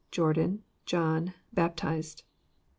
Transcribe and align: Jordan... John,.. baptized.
Jordan... 0.09 0.63
John,.. 0.87 1.35
baptized. 1.53 2.23